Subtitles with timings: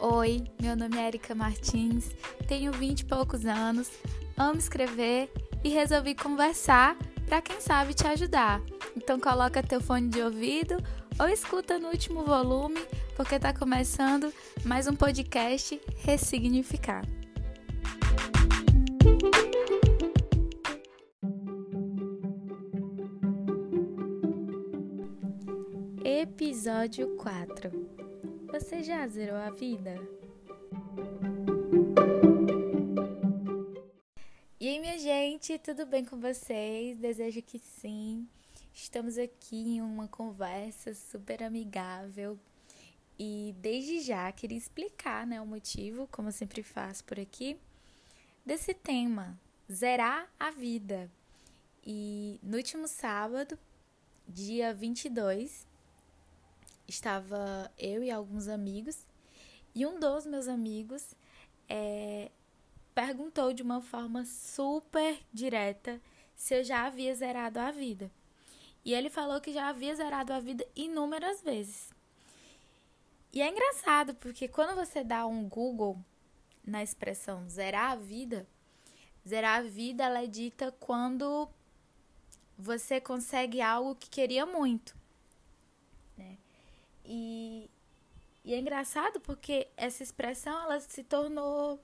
[0.00, 2.12] Oi, meu nome é Erika Martins,
[2.46, 3.90] tenho 20 e poucos anos,
[4.36, 5.28] amo escrever
[5.64, 8.62] e resolvi conversar para quem sabe te ajudar.
[8.96, 10.76] Então coloca teu fone de ouvido
[11.18, 12.80] ou escuta no último volume,
[13.16, 14.32] porque está começando
[14.64, 17.04] mais um podcast Ressignificar.
[26.04, 27.97] Episódio 4
[28.60, 29.94] você já zerou a vida?
[34.58, 36.98] E aí, minha gente, tudo bem com vocês?
[36.98, 38.26] Desejo que sim.
[38.74, 42.36] Estamos aqui em uma conversa super amigável.
[43.16, 47.56] E desde já queria explicar né, o motivo, como eu sempre faço por aqui,
[48.44, 49.38] desse tema:
[49.70, 51.08] zerar a vida.
[51.86, 53.56] E no último sábado,
[54.26, 55.64] dia 22,
[56.88, 59.06] estava eu e alguns amigos,
[59.74, 61.14] e um dos meus amigos
[61.68, 62.30] é,
[62.94, 66.00] perguntou de uma forma super direta
[66.34, 68.10] se eu já havia zerado a vida.
[68.84, 71.90] E ele falou que já havia zerado a vida inúmeras vezes.
[73.32, 76.02] E é engraçado, porque quando você dá um Google
[76.64, 78.48] na expressão zerar a vida,
[79.26, 81.48] zerar a vida ela é dita quando
[82.56, 84.97] você consegue algo que queria muito.
[87.10, 87.70] E,
[88.44, 91.80] e é engraçado porque essa expressão ela se tornou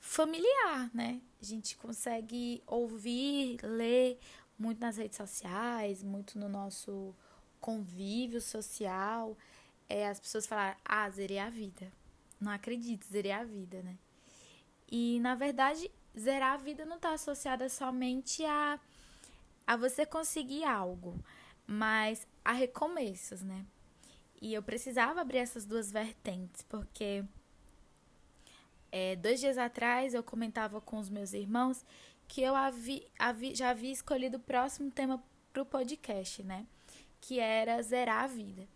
[0.00, 1.22] familiar, né?
[1.40, 4.18] A gente consegue ouvir, ler
[4.58, 7.14] muito nas redes sociais, muito no nosso
[7.60, 9.38] convívio social.
[9.88, 11.92] É, as pessoas falam, ah, zerei a vida.
[12.40, 13.96] Não acredito, zerei a vida, né?
[14.90, 18.80] E, na verdade, zerar a vida não está associada somente a,
[19.64, 21.14] a você conseguir algo,
[21.64, 23.64] mas a recomeços, né?
[24.40, 27.24] E eu precisava abrir essas duas vertentes, porque
[28.90, 31.84] é, dois dias atrás eu comentava com os meus irmãos
[32.26, 36.66] que eu havi, havi, já havia escolhido o próximo tema para o podcast, né?
[37.20, 38.68] Que era zerar a vida.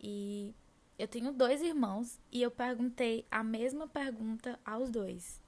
[0.00, 0.54] E
[0.98, 5.40] eu tenho dois irmãos e eu perguntei a mesma pergunta aos dois.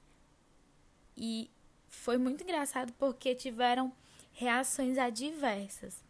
[1.17, 1.51] E
[1.89, 3.93] foi muito engraçado porque tiveram
[4.33, 6.03] reações adversas.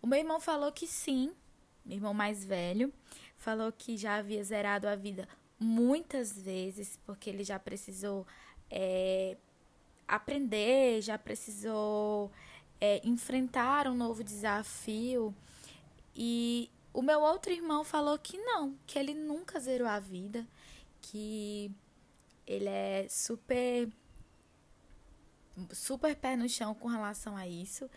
[0.00, 1.32] O meu irmão falou que sim,
[1.84, 2.92] meu irmão mais velho,
[3.36, 5.28] falou que já havia zerado a vida
[5.58, 8.26] muitas vezes, porque ele já precisou
[8.70, 9.36] é,
[10.06, 12.30] aprender, já precisou
[12.80, 15.34] é, enfrentar um novo desafio.
[16.14, 20.46] E o meu outro irmão falou que não, que ele nunca zerou a vida,
[21.00, 21.70] que
[22.46, 23.88] ele é super
[25.70, 27.88] super pé no chão com relação a isso,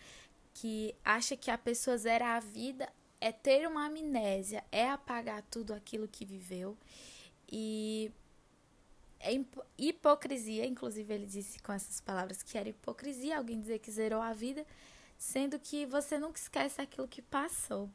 [0.54, 2.88] que acha que a pessoa zera a vida
[3.26, 6.76] é ter uma amnésia, é apagar tudo aquilo que viveu.
[7.50, 8.12] E
[9.18, 9.32] é
[9.76, 14.32] hipocrisia, inclusive ele disse com essas palavras que era hipocrisia alguém dizer que zerou a
[14.32, 14.64] vida,
[15.18, 17.90] sendo que você nunca esquece aquilo que passou.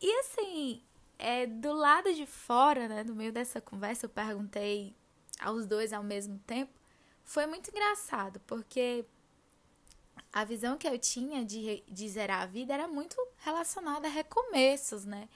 [0.00, 0.82] E assim,
[1.16, 4.92] é, do lado de fora, né, no meio dessa conversa, eu perguntei
[5.38, 6.72] aos dois ao mesmo tempo.
[7.22, 9.04] Foi muito engraçado, porque
[10.36, 15.06] a visão que eu tinha de, de zerar a vida era muito relacionada a recomeços,
[15.06, 15.30] né?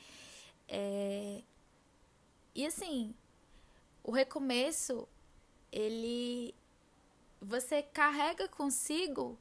[0.68, 1.42] É...
[2.54, 3.14] E assim,
[4.04, 5.08] o recomeço,
[5.72, 6.54] ele.
[7.40, 9.38] Você carrega consigo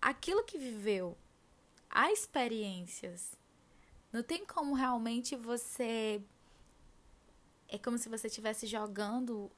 [0.00, 1.18] aquilo que viveu,
[1.90, 3.36] as experiências.
[4.12, 6.22] Não tem como realmente você.
[7.66, 9.50] É como se você estivesse jogando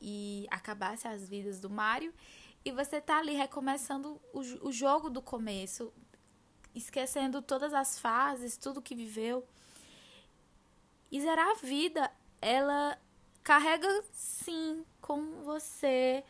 [0.00, 2.14] e acabasse as vidas do Mario
[2.64, 5.92] e você tá ali recomeçando o, o jogo do começo,
[6.74, 9.46] esquecendo todas as fases, tudo que viveu.
[11.10, 12.98] E zerar a vida, ela
[13.42, 16.24] carrega sim com você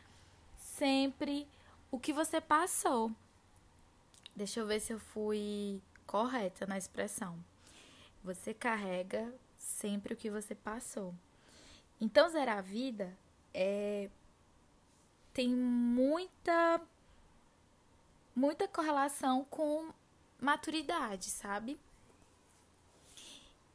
[0.58, 1.46] sempre
[1.90, 3.12] o que você passou.
[4.34, 7.38] Deixa eu ver se eu fui correta na expressão.
[8.24, 11.14] Você carrega sempre o que você passou.
[12.00, 13.16] Então, zerar a vida
[13.52, 14.08] é
[15.32, 16.80] tem muita
[18.34, 19.92] muita correlação com
[20.40, 21.78] maturidade, sabe?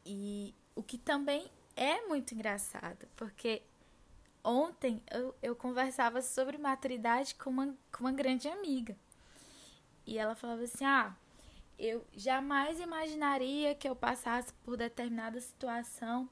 [0.05, 3.61] E o que também é muito engraçado, porque
[4.43, 8.95] ontem eu, eu conversava sobre maturidade com uma, com uma grande amiga.
[10.05, 11.15] E ela falava assim: Ah,
[11.77, 16.29] eu jamais imaginaria que eu passasse por determinada situação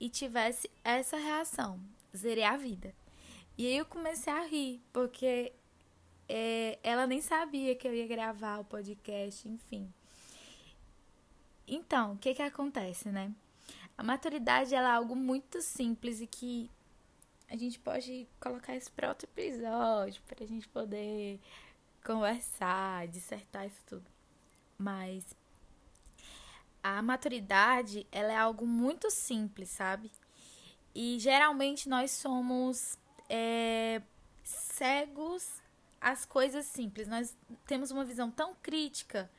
[0.00, 1.80] e tivesse essa reação.
[2.16, 2.94] Zerei a vida.
[3.58, 5.52] E aí eu comecei a rir, porque
[6.28, 9.92] é, ela nem sabia que eu ia gravar o podcast, enfim.
[11.66, 13.34] Então, o que que acontece, né?
[13.96, 16.70] A maturidade é algo muito simples e que
[17.50, 21.40] a gente pode colocar isso para outro episódio, para a gente poder
[22.06, 24.06] conversar, dissertar isso tudo.
[24.78, 25.24] Mas
[26.80, 30.12] a maturidade, ela é algo muito simples, sabe?
[30.94, 32.96] E geralmente nós somos
[33.28, 34.02] é,
[34.44, 35.62] cegos
[36.00, 37.08] às coisas simples.
[37.08, 37.36] Nós
[37.66, 39.30] temos uma visão tão crítica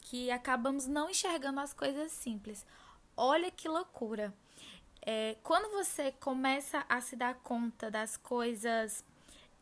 [0.00, 2.66] que acabamos não enxergando as coisas simples.
[3.16, 4.34] Olha que loucura!
[5.02, 9.04] É, quando você começa a se dar conta das coisas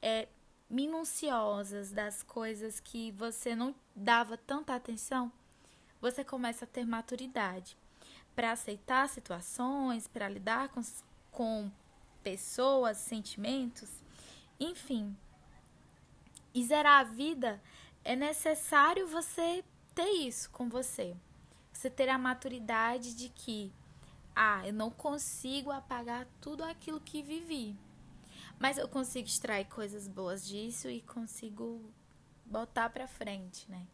[0.03, 0.29] é,
[0.69, 5.31] minuciosas, das coisas que você não dava tanta atenção,
[6.01, 7.77] você começa a ter maturidade
[8.35, 10.83] para aceitar situações, para lidar com,
[11.31, 11.71] com
[12.27, 13.89] pessoas, sentimentos,
[14.59, 15.17] enfim.
[16.53, 17.63] E zerar a vida
[18.03, 19.65] é necessário você
[19.95, 21.17] ter isso com você.
[21.73, 23.73] Você ter a maturidade de que,
[24.35, 27.77] ah, eu não consigo apagar tudo aquilo que vivi.
[28.59, 31.81] Mas eu consigo extrair coisas boas disso e consigo
[32.45, 33.87] botar para frente, né?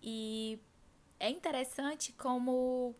[0.00, 0.60] E
[1.18, 2.94] é interessante como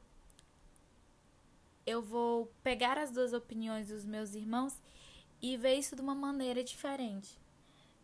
[1.87, 4.79] eu vou pegar as duas opiniões dos meus irmãos
[5.41, 7.39] e ver isso de uma maneira diferente.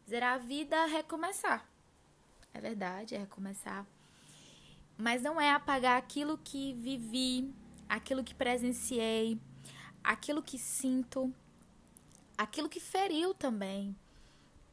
[0.09, 1.69] Zerar a vida recomeçar.
[2.55, 3.87] É verdade, é recomeçar.
[4.97, 7.53] Mas não é apagar aquilo que vivi,
[7.89, 9.41] aquilo que presenciei,
[10.05, 11.35] aquilo que sinto,
[12.39, 13.97] aquilo que feriu também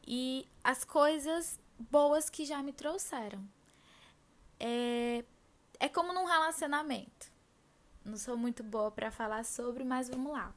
[0.06, 1.58] e as coisas
[1.90, 3.42] boas que já me trouxeram.
[4.58, 5.24] É,
[5.78, 7.19] é como num relacionamento.
[8.04, 10.54] Não sou muito boa para falar sobre, mas vamos lá.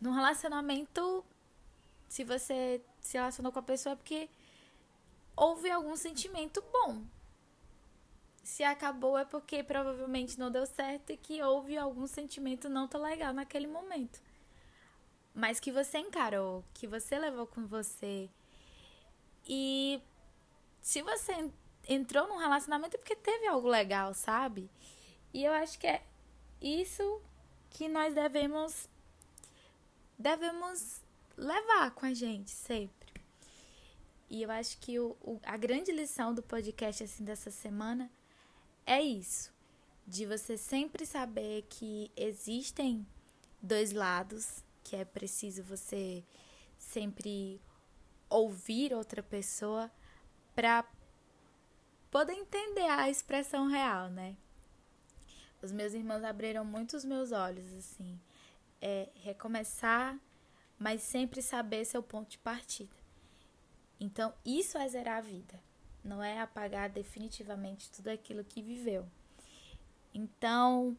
[0.00, 1.24] Num relacionamento,
[2.08, 4.28] se você se relacionou com a pessoa é porque
[5.36, 7.04] houve algum sentimento bom.
[8.42, 13.02] Se acabou é porque provavelmente não deu certo e que houve algum sentimento não tão
[13.02, 14.20] legal naquele momento.
[15.34, 18.28] Mas que você encarou, que você levou com você.
[19.46, 20.00] E
[20.80, 21.50] se você
[21.88, 24.70] entrou num relacionamento é porque teve algo legal, sabe?
[25.32, 26.02] E eu acho que é
[26.60, 27.20] isso
[27.70, 28.88] que nós devemos
[30.18, 31.02] devemos
[31.36, 33.22] levar com a gente sempre.
[34.28, 38.10] E eu acho que o, o, a grande lição do podcast assim dessa semana
[38.84, 39.52] é isso,
[40.06, 43.06] de você sempre saber que existem
[43.60, 46.24] dois lados, que é preciso você
[46.78, 47.60] sempre
[48.28, 49.90] ouvir outra pessoa
[50.54, 50.84] para
[52.10, 54.36] poder entender a expressão real, né?
[55.66, 58.20] Os meus irmãos abriram muito os meus olhos, assim.
[58.80, 60.16] É recomeçar,
[60.78, 62.94] mas sempre saber seu ponto de partida.
[63.98, 65.60] Então, isso é zerar a vida.
[66.04, 69.04] Não é apagar definitivamente tudo aquilo que viveu.
[70.14, 70.96] Então,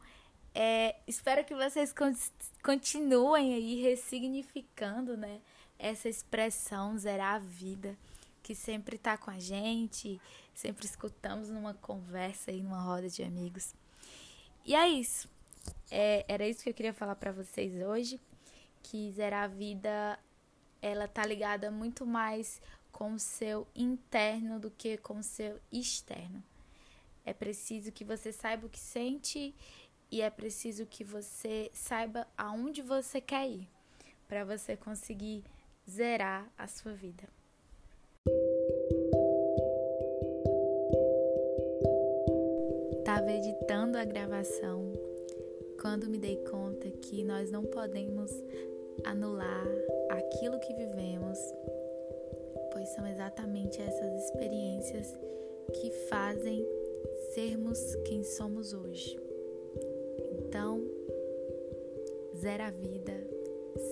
[0.54, 1.96] é, espero que vocês
[2.62, 5.40] continuem aí ressignificando, né?
[5.80, 7.98] Essa expressão zerar a vida,
[8.44, 10.20] que sempre está com a gente,
[10.54, 13.74] sempre escutamos numa conversa aí, numa roda de amigos.
[14.68, 15.30] E é isso.
[15.90, 18.20] É, era isso que eu queria falar para vocês hoje,
[18.84, 20.20] que zerar a vida,
[20.82, 22.62] ela tá ligada muito mais
[22.92, 26.44] com o seu interno do que com o seu externo.
[27.26, 29.56] É preciso que você saiba o que sente
[30.12, 33.70] e é preciso que você saiba aonde você quer ir
[34.28, 35.46] para você conseguir
[35.90, 37.24] zerar a sua vida.
[43.58, 44.94] Editando a gravação
[45.82, 48.32] quando me dei conta que nós não podemos
[49.04, 49.68] anular
[50.10, 51.40] aquilo que vivemos
[52.72, 55.18] pois são exatamente essas experiências
[55.74, 56.64] que fazem
[57.34, 59.18] sermos quem somos hoje.
[60.40, 60.86] Então,
[62.36, 63.14] zera a vida,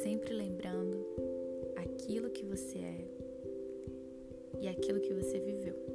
[0.03, 1.05] sempre lembrando
[1.75, 3.05] aquilo que você é
[4.61, 5.94] e aquilo que você viveu.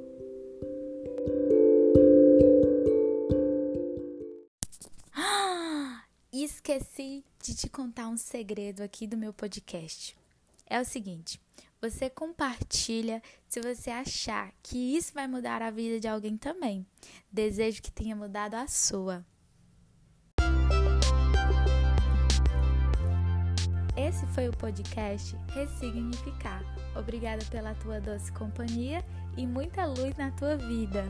[6.71, 10.15] Esqueci de te contar um segredo aqui do meu podcast.
[10.65, 11.37] É o seguinte:
[11.81, 16.87] você compartilha se você achar que isso vai mudar a vida de alguém também.
[17.29, 19.25] Desejo que tenha mudado a sua.
[23.97, 26.63] Esse foi o podcast Ressignificar.
[26.97, 29.03] Obrigada pela tua doce companhia
[29.35, 31.03] e muita luz na tua vida.